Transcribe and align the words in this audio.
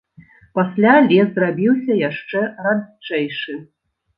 Пасля 0.59 0.95
лес 1.11 1.29
зрабіўся 1.35 1.99
яшчэ 2.09 2.39
радчэйшы. 2.69 3.61